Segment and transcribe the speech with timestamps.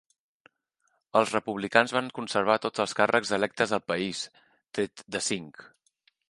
[1.19, 4.23] Els Republicans van conservar tots els càrrecs electes al país,
[4.79, 5.63] tret de cinc.